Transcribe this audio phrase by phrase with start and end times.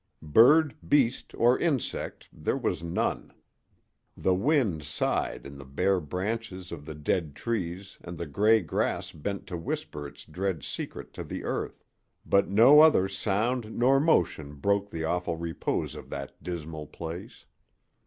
[0.23, 3.31] Bird, beast, or insect there was none.
[4.17, 9.11] The wind sighed in the bare branches of the dead trees and the gray grass
[9.11, 11.83] bent to whisper its dread secret to the earth;
[12.25, 17.45] but no other sound nor motion broke the awful repose of that dismal place.